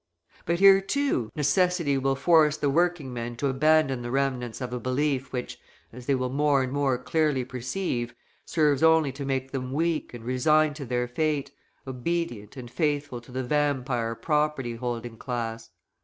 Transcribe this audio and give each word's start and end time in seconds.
But 0.47 0.57
here, 0.57 0.81
too, 0.81 1.31
necessity 1.35 1.95
will 1.95 2.15
force 2.15 2.57
the 2.57 2.71
working 2.71 3.13
men 3.13 3.35
to 3.35 3.45
abandon 3.49 4.01
the 4.01 4.09
remnants 4.09 4.59
of 4.59 4.73
a 4.73 4.79
belief 4.79 5.31
which, 5.31 5.59
as 5.93 6.07
they 6.07 6.15
will 6.15 6.31
more 6.31 6.63
and 6.63 6.73
more 6.73 6.97
clearly 6.97 7.45
perceive, 7.45 8.15
serves 8.43 8.81
only 8.81 9.11
to 9.11 9.25
make 9.25 9.51
them 9.51 9.71
weak 9.71 10.11
and 10.15 10.25
resigned 10.25 10.75
to 10.77 10.85
their 10.87 11.07
fate, 11.07 11.51
obedient 11.85 12.57
and 12.57 12.71
faithful 12.71 13.21
to 13.21 13.31
the 13.31 13.43
vampire 13.43 14.15
property 14.15 14.73
holding 14.77 15.17
class. 15.17 15.69